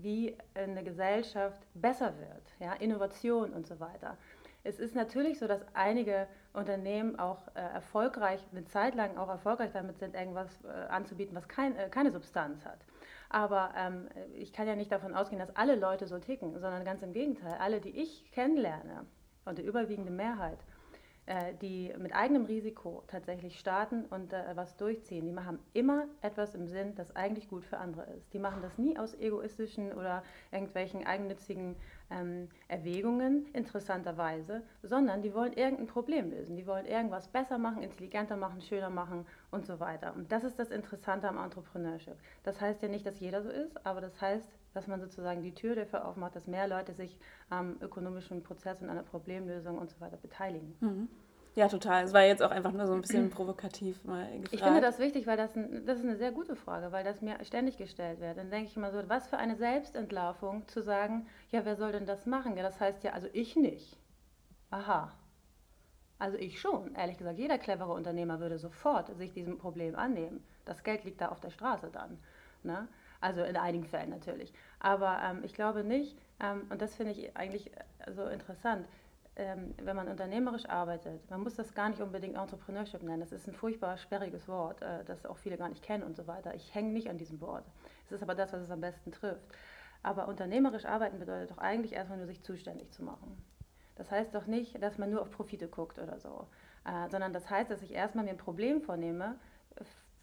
[0.00, 4.18] wie eine Gesellschaft besser wird, ja, Innovation und so weiter.
[4.64, 9.70] Es ist natürlich so, dass einige Unternehmen auch äh, erfolgreich, eine Zeit lang auch erfolgreich
[9.72, 12.80] damit sind, irgendwas äh, anzubieten, was kein, äh, keine Substanz hat.
[13.32, 17.02] Aber ähm, ich kann ja nicht davon ausgehen, dass alle Leute so ticken, sondern ganz
[17.02, 17.56] im Gegenteil.
[17.58, 19.06] Alle, die ich kennenlerne,
[19.44, 20.58] und die überwiegende Mehrheit,
[21.60, 26.66] die mit eigenem Risiko tatsächlich starten und äh, was durchziehen, die machen immer etwas im
[26.66, 28.34] Sinn, das eigentlich gut für andere ist.
[28.34, 31.76] Die machen das nie aus egoistischen oder irgendwelchen eigennützigen
[32.10, 36.56] ähm, Erwägungen, interessanterweise, sondern die wollen irgendein Problem lösen.
[36.56, 40.14] Die wollen irgendwas besser machen, intelligenter machen, schöner machen und so weiter.
[40.14, 42.16] Und das ist das Interessante am Entrepreneurship.
[42.42, 45.54] Das heißt ja nicht, dass jeder so ist, aber das heißt, dass man sozusagen die
[45.54, 47.18] Tür dafür aufmacht, dass mehr Leute sich
[47.50, 50.76] am ökonomischen Prozess und an der Problemlösung und so weiter beteiligen.
[50.80, 51.08] Mhm.
[51.54, 52.04] Ja, total.
[52.04, 54.52] Es war jetzt auch einfach nur so ein bisschen provokativ mal gefragt.
[54.52, 57.20] Ich finde das wichtig, weil das, ein, das ist eine sehr gute Frage, weil das
[57.20, 58.38] mir ständig gestellt wird.
[58.38, 62.06] Dann denke ich immer so, was für eine Selbstentlarvung zu sagen, ja, wer soll denn
[62.06, 62.56] das machen?
[62.56, 63.98] Ja, das heißt ja, also ich nicht.
[64.70, 65.12] Aha.
[66.18, 67.38] Also ich schon, ehrlich gesagt.
[67.38, 70.42] Jeder clevere Unternehmer würde sofort sich diesem Problem annehmen.
[70.64, 72.18] Das Geld liegt da auf der Straße dann.
[72.62, 72.88] Ne?
[73.22, 74.52] Also in einigen Fällen natürlich.
[74.80, 78.88] Aber ähm, ich glaube nicht, ähm, und das finde ich eigentlich äh, so interessant,
[79.36, 83.20] ähm, wenn man unternehmerisch arbeitet, man muss das gar nicht unbedingt Entrepreneurship nennen.
[83.20, 86.26] Das ist ein furchtbar sperriges Wort, äh, das auch viele gar nicht kennen und so
[86.26, 86.52] weiter.
[86.56, 87.64] Ich hänge nicht an diesem Wort.
[88.06, 89.46] Es ist aber das, was es am besten trifft.
[90.02, 93.40] Aber unternehmerisch arbeiten bedeutet doch eigentlich erstmal nur, sich zuständig zu machen.
[93.94, 96.48] Das heißt doch nicht, dass man nur auf Profite guckt oder so,
[96.84, 99.38] äh, sondern das heißt, dass ich erstmal mir ein Problem vornehme,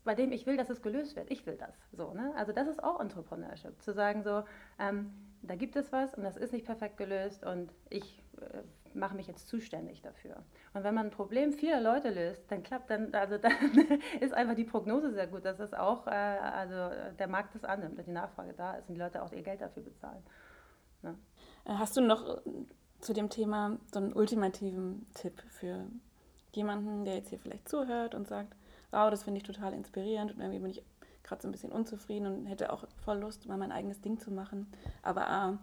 [0.04, 1.30] bei dem ich will, dass es gelöst wird.
[1.32, 1.76] Ich will das.
[1.92, 2.34] So, ne?
[2.36, 4.44] Also das ist auch Entrepreneurship, zu sagen so,
[4.80, 8.62] ähm, da gibt es was und das ist nicht perfekt gelöst und ich äh,
[8.94, 10.44] mache mich jetzt zuständig dafür.
[10.74, 13.52] Und wenn man ein Problem vieler Leute löst, dann klappt dann, also dann
[14.20, 17.98] ist einfach die Prognose sehr gut, dass das auch, äh, also der Markt das annimmt,
[17.98, 20.24] dass die Nachfrage da ist und die Leute auch ihr Geld dafür bezahlen.
[21.02, 21.16] Ne?
[21.66, 22.42] Äh, hast du noch äh,
[23.00, 25.86] zu dem Thema so einen ultimativen Tipp für
[26.52, 28.56] jemanden, der jetzt hier vielleicht zuhört und sagt,
[28.92, 30.84] wow, das finde ich total inspirierend und irgendwie bin ich
[31.24, 34.32] gerade so ein bisschen unzufrieden und hätte auch voll Lust, mal mein eigenes Ding zu
[34.32, 34.72] machen.
[35.04, 35.60] Aber A,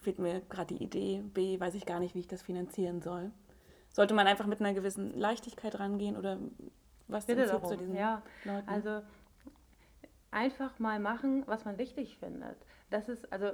[0.00, 3.30] fehlt mir gerade die Idee, B, weiß ich gar nicht, wie ich das finanzieren soll.
[3.90, 6.38] Sollte man einfach mit einer gewissen Leichtigkeit rangehen oder
[7.08, 7.68] was Bitte darum.
[7.68, 8.22] zu diesen ja.
[8.44, 8.68] Leuten?
[8.68, 9.02] Also
[10.30, 12.56] einfach mal machen, was man wichtig findet.
[12.90, 13.52] Das ist, also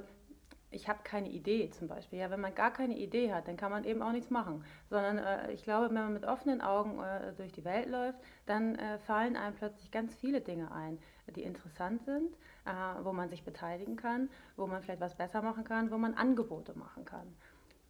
[0.71, 2.19] ich habe keine Idee zum Beispiel.
[2.19, 4.63] Ja, wenn man gar keine Idee hat, dann kann man eben auch nichts machen.
[4.89, 8.75] Sondern äh, ich glaube, wenn man mit offenen Augen äh, durch die Welt läuft, dann
[8.75, 10.99] äh, fallen einem plötzlich ganz viele Dinge ein,
[11.35, 12.33] die interessant sind,
[12.65, 16.13] äh, wo man sich beteiligen kann, wo man vielleicht was besser machen kann, wo man
[16.13, 17.27] Angebote machen kann.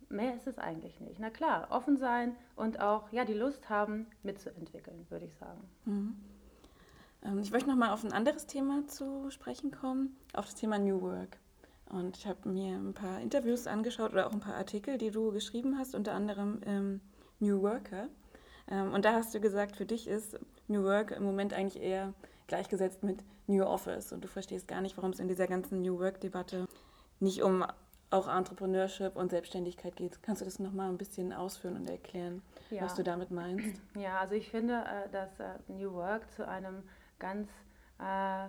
[0.07, 1.19] Mehr ist es eigentlich nicht.
[1.19, 5.69] Na klar, offen sein und auch ja, die Lust haben, mitzuentwickeln, würde ich sagen.
[5.85, 6.15] Mhm.
[7.23, 11.01] Ähm, ich möchte nochmal auf ein anderes Thema zu sprechen kommen, auf das Thema New
[11.01, 11.37] Work.
[11.89, 15.31] Und ich habe mir ein paar Interviews angeschaut oder auch ein paar Artikel, die du
[15.31, 17.01] geschrieben hast, unter anderem ähm,
[17.39, 18.07] New Worker.
[18.69, 22.13] Ähm, und da hast du gesagt, für dich ist New Work im Moment eigentlich eher
[22.47, 24.11] gleichgesetzt mit New Office.
[24.11, 26.67] Und du verstehst gar nicht, warum es in dieser ganzen New Work-Debatte
[27.19, 27.65] nicht um
[28.11, 30.21] auch Entrepreneurship und Selbstständigkeit geht.
[30.23, 32.81] Kannst du das nochmal ein bisschen ausführen und erklären, ja.
[32.81, 33.81] was du damit meinst?
[33.95, 36.83] Ja, also ich finde, äh, dass äh, New Work zu einem
[37.19, 37.49] ganz
[37.99, 38.47] äh,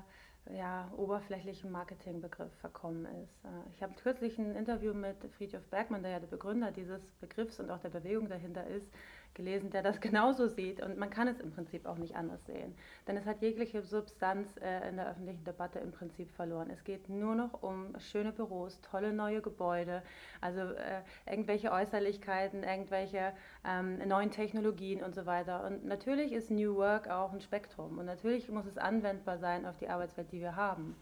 [0.56, 3.44] ja, oberflächlichen Marketingbegriff verkommen ist.
[3.44, 7.60] Äh, ich habe kürzlich ein Interview mit Friedhof Bergmann, der ja der Begründer dieses Begriffs
[7.60, 8.86] und auch der Bewegung dahinter ist,
[9.34, 12.74] gelesen, der das genauso sieht und man kann es im Prinzip auch nicht anders sehen.
[13.06, 16.70] Denn es hat jegliche Substanz äh, in der öffentlichen Debatte im Prinzip verloren.
[16.70, 20.02] Es geht nur noch um schöne Büros, tolle neue Gebäude,
[20.40, 23.32] also äh, irgendwelche Äußerlichkeiten, irgendwelche
[23.64, 25.64] ähm, neuen Technologien und so weiter.
[25.64, 29.76] Und natürlich ist New Work auch ein Spektrum und natürlich muss es anwendbar sein auf
[29.76, 30.96] die Arbeitswelt, die wir haben.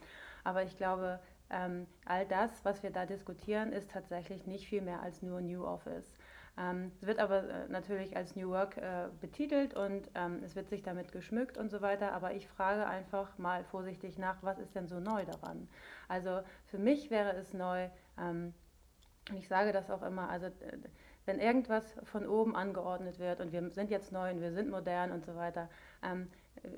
[0.44, 5.02] Aber ich glaube, ähm, all das, was wir da diskutieren, ist tatsächlich nicht viel mehr
[5.02, 6.17] als nur New Office.
[6.58, 10.68] Ähm, es wird aber äh, natürlich als New Work äh, betitelt und ähm, es wird
[10.68, 12.12] sich damit geschmückt und so weiter.
[12.12, 15.68] Aber ich frage einfach mal vorsichtig nach, was ist denn so neu daran?
[16.08, 18.54] Also für mich wäre es neu, ähm,
[19.30, 20.48] und ich sage das auch immer, also
[21.26, 25.12] wenn irgendwas von oben angeordnet wird und wir sind jetzt neu und wir sind modern
[25.12, 25.68] und so weiter,
[26.02, 26.28] ähm,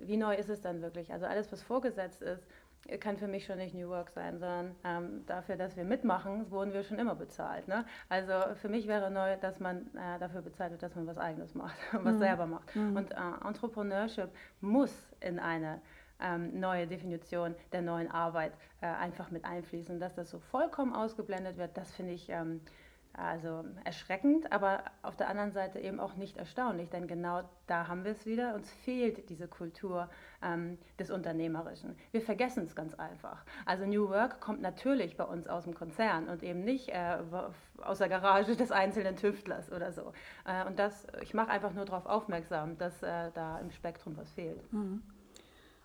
[0.02, 1.12] wie neu ist es dann wirklich?
[1.12, 2.44] Also alles, was vorgesetzt ist,
[3.00, 6.72] kann für mich schon nicht New Work sein, sondern ähm, dafür, dass wir mitmachen, wurden
[6.72, 7.68] wir schon immer bezahlt.
[7.68, 7.84] Ne?
[8.08, 11.54] Also für mich wäre neu, dass man äh, dafür bezahlt wird, dass man was Eigenes
[11.54, 12.18] macht, was mhm.
[12.18, 12.74] selber macht.
[12.74, 12.96] Mhm.
[12.96, 13.16] Und äh,
[13.46, 15.80] Entrepreneurship muss in eine
[16.20, 20.00] ähm, neue Definition der neuen Arbeit äh, einfach mit einfließen.
[20.00, 22.60] Dass das so vollkommen ausgeblendet wird, das finde ich ähm,
[23.12, 28.04] also erschreckend, aber auf der anderen Seite eben auch nicht erstaunlich, denn genau da haben
[28.04, 28.54] wir es wieder.
[28.54, 30.08] Uns fehlt diese Kultur
[30.42, 31.96] ähm, des Unternehmerischen.
[32.12, 33.44] Wir vergessen es ganz einfach.
[33.66, 37.18] Also New Work kommt natürlich bei uns aus dem Konzern und eben nicht äh,
[37.82, 40.12] aus der Garage des einzelnen Tüftlers oder so.
[40.44, 44.30] Äh, und das, ich mache einfach nur darauf aufmerksam, dass äh, da im Spektrum was
[44.32, 44.72] fehlt.
[44.72, 45.02] Mhm.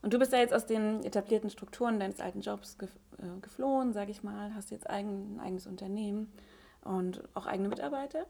[0.02, 2.86] Und du bist ja jetzt aus den etablierten Strukturen deines alten Jobs äh,
[3.42, 6.32] geflohen, sage ich mal, hast jetzt ein eigenes Unternehmen.
[6.86, 8.26] Und auch eigene Mitarbeiter?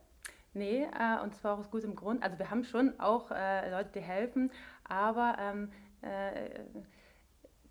[0.54, 2.24] Nee, äh, und zwar aus gutem Grund.
[2.24, 4.52] Also wir haben schon auch äh, Leute, die helfen,
[4.86, 6.64] aber ähm, äh,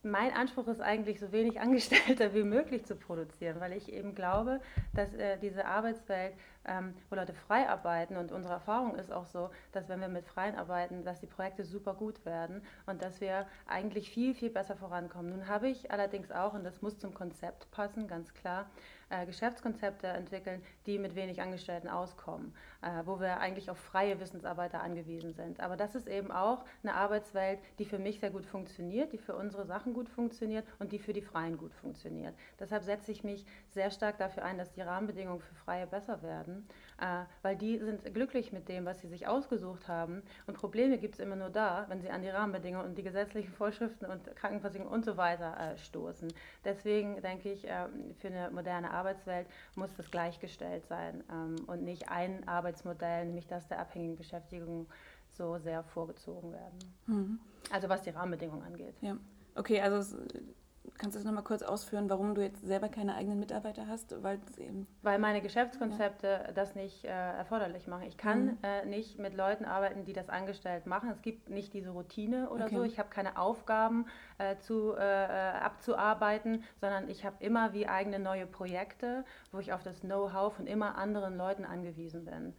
[0.05, 4.61] mein Anspruch ist eigentlich, so wenig Angestellte wie möglich zu produzieren, weil ich eben glaube,
[4.92, 6.35] dass äh, diese Arbeitswelt,
[6.66, 10.27] ähm, wo Leute frei arbeiten und unsere Erfahrung ist auch so, dass wenn wir mit
[10.27, 14.77] Freien arbeiten, dass die Projekte super gut werden und dass wir eigentlich viel, viel besser
[14.77, 15.31] vorankommen.
[15.31, 18.66] Nun habe ich allerdings auch, und das muss zum Konzept passen, ganz klar,
[19.11, 24.83] äh, Geschäftskonzepte entwickeln, die mit wenig Angestellten auskommen, äh, wo wir eigentlich auf freie Wissensarbeiter
[24.83, 25.61] angewiesen sind.
[25.61, 29.35] Aber das ist eben auch eine Arbeitswelt, die für mich sehr gut funktioniert, die für
[29.35, 32.35] unsere Sachen gut funktioniert und die für die Freien gut funktioniert.
[32.59, 36.67] Deshalb setze ich mich sehr stark dafür ein, dass die Rahmenbedingungen für Freie besser werden,
[37.00, 40.22] äh, weil die sind glücklich mit dem, was sie sich ausgesucht haben.
[40.46, 43.52] Und Probleme gibt es immer nur da, wenn sie an die Rahmenbedingungen und die gesetzlichen
[43.52, 46.33] Vorschriften und Krankenversicherung und so weiter äh, stoßen.
[46.64, 47.87] Deswegen denke ich, äh,
[48.18, 53.66] für eine moderne Arbeitswelt muss das gleichgestellt sein ähm, und nicht ein Arbeitsmodell, nämlich das
[53.68, 54.87] der abhängigen Beschäftigung,
[55.30, 56.78] so sehr vorgezogen werden.
[57.07, 57.40] Mhm.
[57.70, 58.94] Also was die Rahmenbedingungen angeht.
[59.00, 59.16] Ja,
[59.54, 60.16] okay, also
[60.99, 64.23] kannst du das nochmal kurz ausführen, warum du jetzt selber keine eigenen Mitarbeiter hast?
[64.23, 66.53] Weil, eben Weil meine Geschäftskonzepte ja.
[66.53, 68.05] das nicht äh, erforderlich machen.
[68.07, 68.59] Ich kann mhm.
[68.62, 71.11] äh, nicht mit Leuten arbeiten, die das angestellt machen.
[71.11, 72.77] Es gibt nicht diese Routine oder okay.
[72.77, 72.83] so.
[72.85, 74.07] Ich habe keine Aufgaben
[74.38, 79.73] äh, zu, äh, äh, abzuarbeiten, sondern ich habe immer wie eigene neue Projekte, wo ich
[79.73, 82.55] auf das Know-how von immer anderen Leuten angewiesen bin.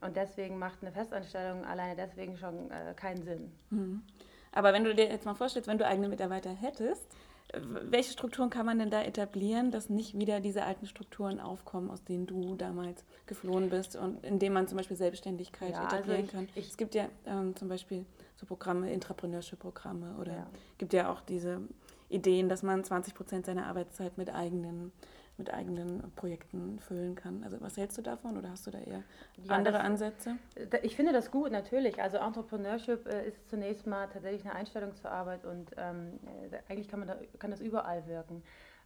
[0.00, 3.52] Und deswegen macht eine Festanstellung alleine deswegen schon äh, keinen Sinn.
[3.70, 4.02] Mhm.
[4.50, 7.16] Aber wenn du dir jetzt mal vorstellst, wenn du eigene Mitarbeiter hättest,
[7.52, 12.02] welche Strukturen kann man denn da etablieren, dass nicht wieder diese alten Strukturen aufkommen, aus
[12.02, 16.26] denen du damals geflohen bist und indem man zum Beispiel Selbstständigkeit ja, also etablieren also
[16.26, 16.48] ich, kann?
[16.54, 20.46] Ich, es gibt ja ähm, zum Beispiel so Programme, Intrapreneurship-Programme oder ja.
[20.78, 21.60] gibt ja auch diese
[22.08, 24.92] Ideen, dass man 20 Prozent seiner Arbeitszeit mit eigenen
[25.38, 27.42] mit eigenen Projekten füllen kann.
[27.44, 29.02] Also was hältst du davon oder hast du da eher
[29.42, 30.36] ja, andere das, Ansätze?
[30.82, 32.02] Ich finde das gut, natürlich.
[32.02, 36.18] Also Entrepreneurship äh, ist zunächst mal tatsächlich eine Einstellung zur Arbeit und ähm,
[36.50, 38.42] äh, eigentlich kann, man da, kann das überall wirken.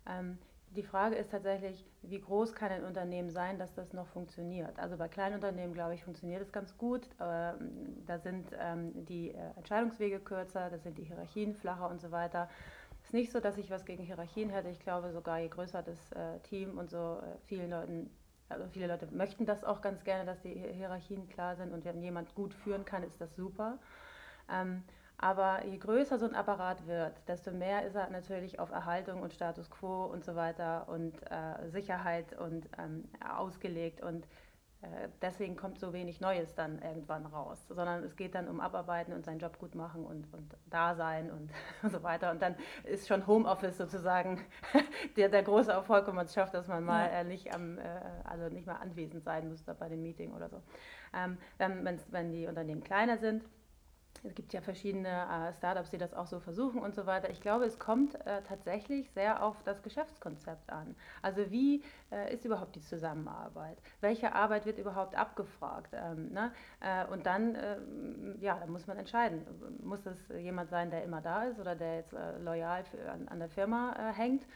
[0.09, 0.39] Ähm,
[0.75, 4.79] die Frage ist tatsächlich, wie groß kann ein Unternehmen sein, dass das noch funktioniert?
[4.79, 7.09] Also bei kleinen Unternehmen, glaube ich, funktioniert es ganz gut.
[7.21, 12.11] Ähm, da sind ähm, die äh, Entscheidungswege kürzer, da sind die Hierarchien flacher und so
[12.11, 12.49] weiter.
[13.07, 14.69] Es ist nicht so, dass ich was gegen Hierarchien hätte.
[14.69, 18.11] Ich glaube sogar, je größer das äh, Team und so, äh, vielen Leuten,
[18.49, 22.03] also viele Leute möchten das auch ganz gerne, dass die Hierarchien klar sind und wenn
[22.03, 23.79] jemand gut führen kann, ist das super.
[24.51, 24.83] Ähm,
[25.19, 29.33] aber je größer so ein Apparat wird, desto mehr ist er natürlich auf Erhaltung und
[29.33, 34.27] Status quo und so weiter und äh, Sicherheit und ähm, ausgelegt und
[35.23, 39.25] deswegen kommt so wenig Neues dann irgendwann raus, sondern es geht dann um Abarbeiten und
[39.25, 41.51] seinen Job gut machen und, und da sein und,
[41.83, 42.31] und so weiter.
[42.31, 44.41] Und dann ist schon Homeoffice sozusagen
[45.17, 47.83] der, der große Erfolg, wenn man es schafft, dass man mal äh, nicht am, äh,
[48.25, 50.63] also nicht mal anwesend sein muss bei dem Meeting oder so.
[51.15, 53.45] Ähm, wenn, wenn die Unternehmen kleiner sind,
[54.27, 57.31] es gibt ja verschiedene äh, Startups, die das auch so versuchen und so weiter.
[57.31, 60.97] Ich glaube, es kommt äh, tatsächlich sehr auf das Geschäftskonzept an.
[61.23, 63.79] Also wie äh, ist überhaupt die Zusammenarbeit?
[64.01, 65.93] Welche Arbeit wird überhaupt abgefragt?
[65.95, 66.53] Ähm, ne?
[67.11, 69.47] Und dann, ähm, ja, da muss man entscheiden.
[69.83, 72.85] Muss es jemand sein, der immer da ist oder der jetzt loyal
[73.27, 74.47] an, der Firma hängt?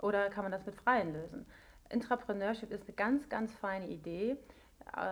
[0.00, 1.46] Oder kann man das mit Freien lösen?
[1.88, 4.36] Intrapreneurship ist eine ganz, ganz feine Idee.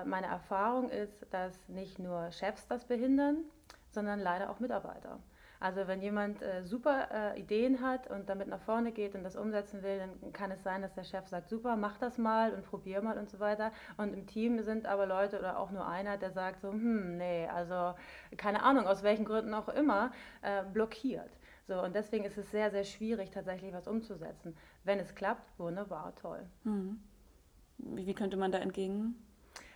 [0.05, 3.45] Meine Erfahrung ist, dass nicht nur Chefs das behindern,
[3.91, 5.19] sondern leider auch Mitarbeiter.
[5.61, 9.35] Also wenn jemand äh, super äh, Ideen hat und damit nach vorne geht und das
[9.35, 12.65] umsetzen will, dann kann es sein, dass der Chef sagt, super, mach das mal und
[12.65, 13.73] probier mal und so weiter.
[13.97, 17.49] Und im Team sind aber Leute oder auch nur einer, der sagt so, hm, nee,
[17.49, 17.95] also
[18.37, 21.31] keine Ahnung, aus welchen Gründen auch immer, äh, blockiert.
[21.67, 24.57] So, und deswegen ist es sehr, sehr schwierig, tatsächlich was umzusetzen.
[24.85, 26.47] Wenn es klappt, wunderbar, toll.
[26.63, 27.03] Hm.
[27.79, 29.17] Wie, wie könnte man da entgegen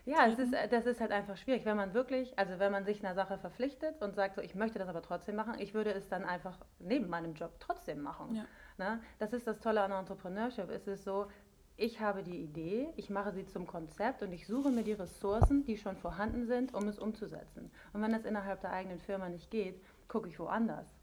[0.05, 3.05] ja, es ist, das ist halt einfach schwierig, wenn man wirklich, also wenn man sich
[3.05, 6.09] einer Sache verpflichtet und sagt, so, ich möchte das aber trotzdem machen, ich würde es
[6.09, 8.35] dann einfach neben meinem Job trotzdem machen.
[8.35, 8.45] Ja.
[8.79, 9.01] Ne?
[9.19, 10.71] Das ist das Tolle an Entrepreneurship.
[10.71, 11.29] Es ist so,
[11.77, 15.65] ich habe die Idee, ich mache sie zum Konzept und ich suche mir die Ressourcen,
[15.65, 17.71] die schon vorhanden sind, um es umzusetzen.
[17.93, 20.99] Und wenn das innerhalb der eigenen Firma nicht geht, gucke ich woanders.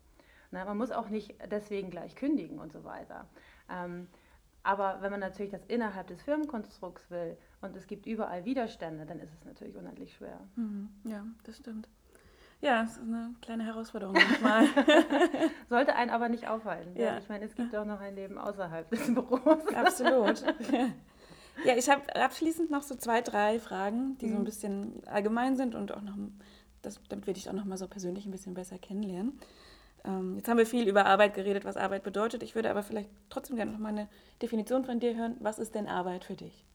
[0.51, 0.63] Ne?
[0.65, 3.27] Man muss auch nicht deswegen gleich kündigen und so weiter.
[3.69, 4.07] Ähm,
[4.63, 9.19] aber wenn man natürlich das innerhalb des Firmenkonstrukts will und es gibt überall Widerstände, dann
[9.19, 10.39] ist es natürlich unendlich schwer.
[10.55, 10.89] Mhm.
[11.05, 11.87] Ja, das stimmt.
[12.61, 14.67] Ja, es ist eine kleine Herausforderung manchmal.
[15.69, 16.99] Sollte einen aber nicht aufhalten.
[16.99, 17.17] Ja.
[17.17, 19.67] Ich meine, es gibt auch noch ein Leben außerhalb des Büros.
[19.73, 20.43] Absolut.
[21.65, 24.29] Ja, ich habe abschließend noch so zwei, drei Fragen, die mhm.
[24.29, 24.45] so ein mhm.
[24.45, 26.15] bisschen allgemein sind und auch noch,
[26.81, 29.37] das, damit wir dich auch noch mal so persönlich ein bisschen besser kennenlernen.
[30.05, 32.43] Ähm, jetzt haben wir viel über Arbeit geredet, was Arbeit bedeutet.
[32.43, 34.07] Ich würde aber vielleicht trotzdem gerne noch mal eine
[34.41, 35.35] Definition von dir hören.
[35.39, 36.65] Was ist denn Arbeit für dich?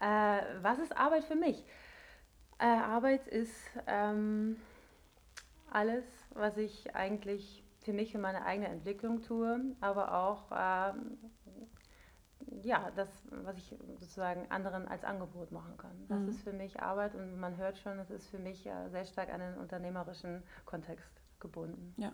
[0.00, 1.64] Äh, was ist Arbeit für mich?
[2.58, 3.54] Äh, Arbeit ist
[3.86, 4.56] ähm,
[5.70, 6.04] alles,
[6.34, 11.18] was ich eigentlich für mich und meine eigene Entwicklung tue, aber auch ähm,
[12.62, 16.06] ja, das, was ich sozusagen anderen als Angebot machen kann.
[16.08, 16.28] Das mhm.
[16.28, 19.32] ist für mich Arbeit und man hört schon, es ist für mich äh, sehr stark
[19.32, 21.94] an den unternehmerischen Kontext gebunden.
[21.96, 22.12] Ja.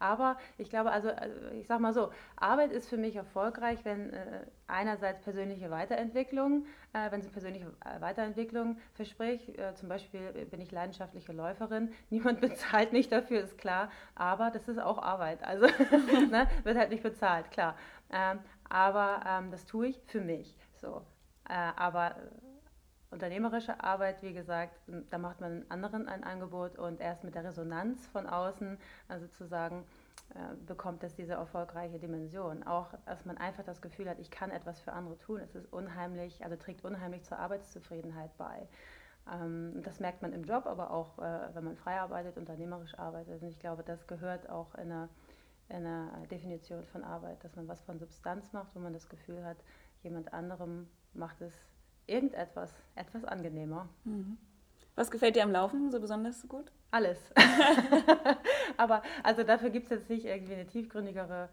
[0.00, 4.12] Aber ich glaube, also, also ich sage mal so, Arbeit ist für mich erfolgreich, wenn
[4.12, 9.48] äh, einerseits persönliche Weiterentwicklung, äh, wenn sie persönliche äh, Weiterentwicklung verspricht.
[9.58, 14.68] Äh, zum Beispiel bin ich leidenschaftliche Läuferin, niemand bezahlt mich dafür, ist klar, aber das
[14.68, 15.42] ist auch Arbeit.
[15.42, 15.66] Also
[16.30, 17.76] ne, wird halt nicht bezahlt, klar.
[18.10, 20.54] Ähm, aber ähm, das tue ich für mich.
[20.76, 21.02] So.
[21.48, 22.14] Äh, aber
[23.10, 24.78] unternehmerische Arbeit, wie gesagt,
[25.10, 29.46] da macht man anderen ein Angebot und erst mit der Resonanz von außen, also zu
[29.46, 29.84] sagen,
[30.34, 32.62] äh, bekommt es diese erfolgreiche Dimension.
[32.64, 35.40] Auch, dass man einfach das Gefühl hat, ich kann etwas für andere tun.
[35.40, 38.68] Es ist unheimlich, also trägt unheimlich zur Arbeitszufriedenheit bei.
[39.32, 43.42] Ähm, das merkt man im Job, aber auch, äh, wenn man frei arbeitet, unternehmerisch arbeitet.
[43.42, 45.08] Und ich glaube, das gehört auch in eine
[45.70, 49.58] in Definition von Arbeit, dass man was von Substanz macht, wo man das Gefühl hat,
[50.02, 51.52] jemand anderem macht es
[52.08, 53.88] irgendetwas etwas angenehmer.
[54.04, 54.38] Mhm.
[54.94, 56.72] Was gefällt dir am Laufen so besonders gut?
[56.90, 57.18] Alles.
[58.76, 61.48] Aber also dafür gibt es jetzt nicht irgendwie eine tiefgründigere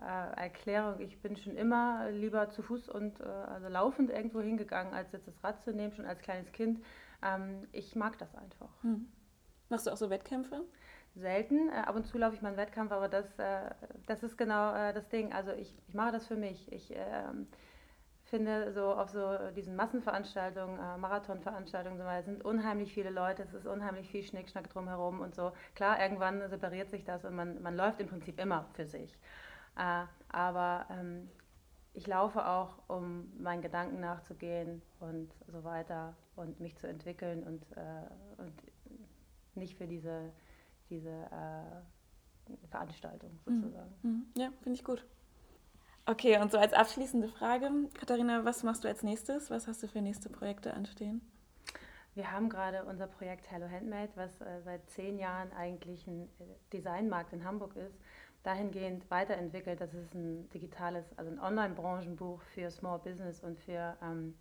[0.00, 1.00] äh, Erklärung.
[1.00, 5.26] Ich bin schon immer lieber zu Fuß und äh, also laufend irgendwo hingegangen, als jetzt
[5.26, 6.82] das Rad zu nehmen, schon als kleines Kind.
[7.22, 8.70] Ähm, ich mag das einfach.
[8.82, 9.08] Mhm.
[9.68, 10.64] Machst du auch so Wettkämpfe?
[11.14, 11.68] Selten.
[11.68, 13.70] Äh, ab und zu laufe ich mal einen Wettkampf, aber das, äh,
[14.06, 15.32] das ist genau äh, das Ding.
[15.32, 16.70] Also ich, ich mache das für mich.
[16.72, 17.48] Ich ähm,
[18.28, 23.66] finde, so auf so diesen Massenveranstaltungen, äh, Marathonveranstaltungen, so sind unheimlich viele Leute, es ist
[23.66, 25.52] unheimlich viel Schnickschnack drumherum und so.
[25.74, 29.18] Klar, irgendwann separiert sich das und man, man läuft im Prinzip immer für sich.
[29.76, 31.28] Äh, aber ähm,
[31.94, 37.64] ich laufe auch, um meinen Gedanken nachzugehen und so weiter und mich zu entwickeln und,
[37.76, 38.52] äh, und
[39.54, 40.32] nicht für diese,
[40.90, 43.62] diese äh, Veranstaltung mhm.
[43.62, 43.94] sozusagen.
[44.02, 44.26] Mhm.
[44.36, 45.04] Ja, finde ich gut.
[46.08, 49.50] Okay, und so als abschließende Frage, Katharina, was machst du als nächstes?
[49.50, 51.20] Was hast du für nächste Projekte anstehen?
[52.14, 56.44] Wir haben gerade unser Projekt Hello Handmade, was äh, seit zehn Jahren eigentlich ein äh,
[56.72, 57.94] Designmarkt in Hamburg ist,
[58.42, 64.34] dahingehend weiterentwickelt, dass es ein digitales, also ein Online-Branchenbuch für Small Business und für ähm,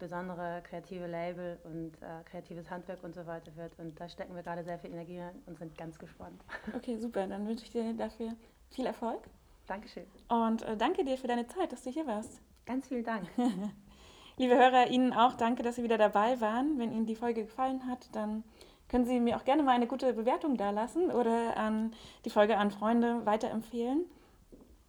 [0.00, 3.78] besondere kreative Label und äh, kreatives Handwerk und so weiter wird.
[3.78, 6.42] Und da stecken wir gerade sehr viel Energie rein und sind ganz gespannt.
[6.76, 7.28] Okay, super.
[7.28, 8.34] Dann wünsche ich dir dafür
[8.70, 9.20] viel Erfolg.
[9.66, 10.06] Dankeschön.
[10.28, 12.40] Und äh, danke dir für deine Zeit, dass du hier warst.
[12.66, 13.28] Ganz vielen Dank.
[14.36, 16.78] Liebe Hörer, Ihnen auch danke, dass Sie wieder dabei waren.
[16.78, 18.44] Wenn Ihnen die Folge gefallen hat, dann
[18.88, 21.92] können Sie mir auch gerne mal eine gute Bewertung dalassen oder an
[22.24, 24.04] die Folge an Freunde weiterempfehlen.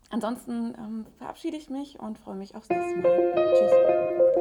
[0.10, 3.54] Ansonsten ähm, verabschiede ich mich und freue mich aufs nächste Mal.
[3.58, 4.33] Tschüss.